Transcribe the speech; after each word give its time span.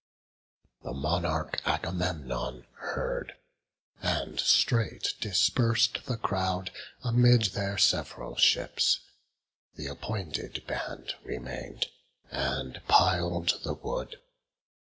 The 0.81 0.93
monarch 0.93 1.61
Agamemnon 1.63 2.65
heard, 2.73 3.33
and 4.01 4.39
straight 4.39 5.13
Dispers'd 5.19 6.07
the 6.07 6.17
crowd 6.17 6.71
amid 7.03 7.53
their 7.53 7.77
sev'ral 7.77 8.35
ships. 8.35 9.01
Th' 9.77 9.85
appointed 9.85 10.65
band 10.65 11.13
remain'd, 11.23 11.85
and 12.31 12.81
pil'd 12.87 13.61
the 13.63 13.75
wood. 13.75 14.19